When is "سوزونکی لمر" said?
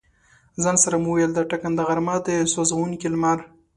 2.53-3.39